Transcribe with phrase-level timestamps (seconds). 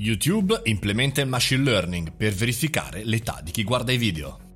[0.00, 4.48] YouTube implementa il machine learning per verificare l'età di chi guarda i video.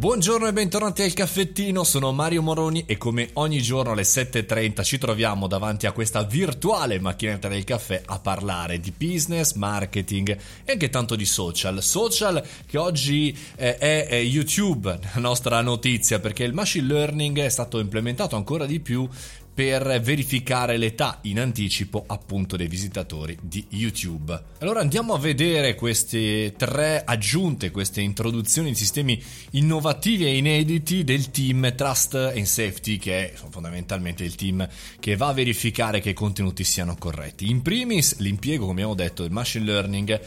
[0.00, 4.96] Buongiorno e bentornati al caffettino, sono Mario Moroni e come ogni giorno alle 7.30 ci
[4.96, 10.30] troviamo davanti a questa virtuale macchinetta del caffè a parlare di business, marketing
[10.64, 11.82] e anche tanto di social.
[11.82, 17.78] Social che oggi eh, è YouTube, la nostra notizia, perché il machine learning è stato
[17.78, 19.06] implementato ancora di più
[19.52, 24.40] per verificare l'età in anticipo appunto dei visitatori di YouTube.
[24.58, 31.30] Allora andiamo a vedere queste tre aggiunte, queste introduzioni di sistemi innovativi e inediti del
[31.30, 34.66] team Trust and Safety che è fondamentalmente il team
[34.98, 37.50] che va a verificare che i contenuti siano corretti.
[37.50, 40.20] In primis l'impiego, come abbiamo detto, del machine learning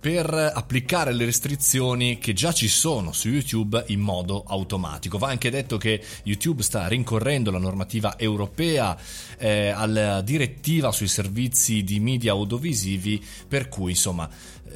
[0.00, 5.18] per applicare le restrizioni che già ci sono su YouTube in modo automatico.
[5.18, 8.96] Va anche detto che YouTube sta rincorrendo la normativa europea
[9.36, 14.28] eh, alla direttiva sui servizi di media audiovisivi, per cui insomma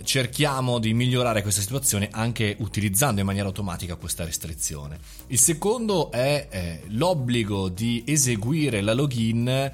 [0.02, 4.98] cerchiamo di migliorare questa situazione anche utilizzando in maniera automatica questa restrizione.
[5.28, 9.72] Il secondo è eh, l'obbligo di eseguire la login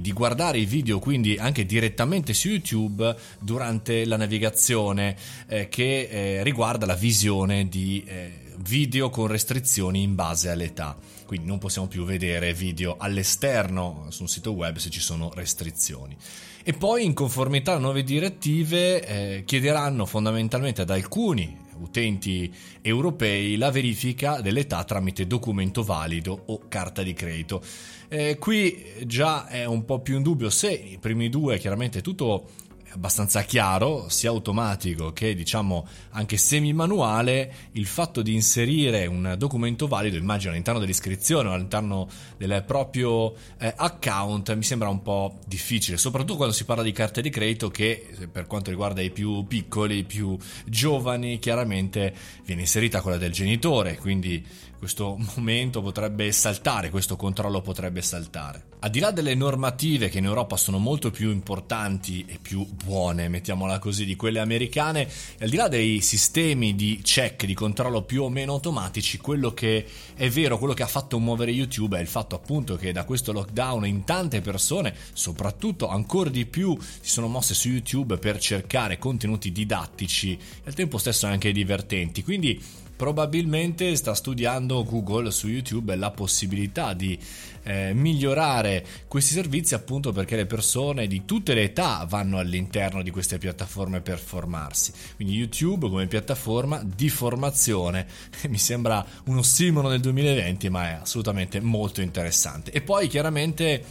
[0.00, 6.42] di guardare i video quindi anche direttamente su YouTube durante la navigazione eh, che eh,
[6.42, 10.96] riguarda la visione di eh, video con restrizioni in base all'età.
[11.26, 16.16] Quindi non possiamo più vedere video all'esterno su un sito web se ci sono restrizioni.
[16.62, 23.70] E poi in conformità alle nuove direttive eh, chiederanno fondamentalmente ad alcuni utenti europei la
[23.70, 27.62] verifica dell'età tramite documento valido o carta di credito.
[28.08, 32.48] Eh, qui già è un po' più in dubbio se i primi due chiaramente tutto
[32.94, 40.16] abbastanza chiaro, sia automatico che diciamo anche semi-manuale, il fatto di inserire un documento valido,
[40.16, 46.36] immagino all'interno dell'iscrizione o all'interno del proprio eh, account, mi sembra un po' difficile, soprattutto
[46.36, 50.04] quando si parla di carte di credito che per quanto riguarda i più piccoli, i
[50.04, 54.44] più giovani, chiaramente viene inserita quella del genitore, quindi
[54.82, 58.64] questo momento potrebbe saltare, questo controllo potrebbe saltare.
[58.80, 63.28] Al di là delle normative che in Europa sono molto più importanti e più buone,
[63.28, 68.02] mettiamola così, di quelle americane, e al di là dei sistemi di check, di controllo
[68.02, 72.00] più o meno automatici, quello che è vero, quello che ha fatto muovere YouTube è
[72.00, 77.10] il fatto appunto che da questo lockdown in tante persone, soprattutto ancora di più, si
[77.10, 82.22] sono mosse su YouTube per cercare contenuti didattici e al tempo stesso anche divertenti.
[82.22, 82.60] Quindi
[83.02, 87.18] probabilmente sta studiando Google su YouTube la possibilità di
[87.64, 93.10] eh, migliorare questi servizi appunto perché le persone di tutte le età vanno all'interno di
[93.10, 94.92] queste piattaforme per formarsi.
[95.16, 98.06] Quindi YouTube come piattaforma di formazione
[98.46, 102.70] mi sembra un ossimoro nel 2020 ma è assolutamente molto interessante.
[102.70, 103.84] E poi chiaramente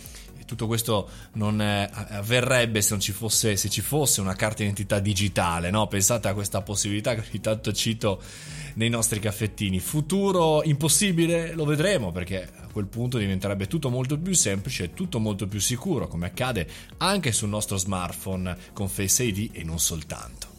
[0.52, 5.00] tutto questo non eh, avverrebbe se, non ci fosse, se ci fosse una carta d'identità
[5.00, 5.88] digitale, no?
[5.88, 8.22] Pensate a questa possibilità che ogni tanto cito
[8.74, 9.80] nei nostri caffettini.
[9.80, 11.54] Futuro impossibile?
[11.54, 15.62] Lo vedremo perché a quel punto diventerebbe tutto molto più semplice e tutto molto più
[15.62, 20.51] sicuro, come accade anche sul nostro smartphone con Face ID e non soltanto.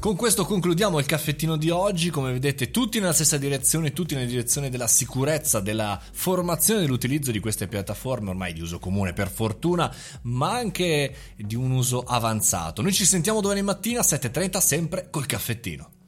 [0.00, 4.26] Con questo concludiamo il caffettino di oggi, come vedete tutti nella stessa direzione, tutti nella
[4.26, 9.94] direzione della sicurezza, della formazione dell'utilizzo di queste piattaforme ormai di uso comune per fortuna,
[10.22, 12.80] ma anche di un uso avanzato.
[12.80, 15.99] Noi ci sentiamo domani mattina a 7.30 sempre col caffettino.